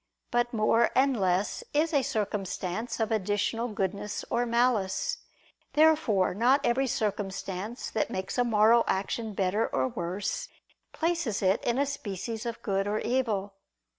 [0.31, 5.19] But more and less is a circumstance of additional goodness or malice.
[5.73, 10.47] Therefore not every circumstance that makes a moral action better or worse,
[10.91, 13.53] places it in a species of good or evil.